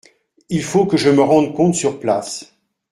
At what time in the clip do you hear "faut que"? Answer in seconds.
0.63-0.97